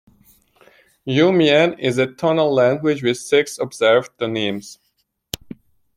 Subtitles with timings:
[1.05, 4.79] Iu Mien is a tonal language with six observed tonemes.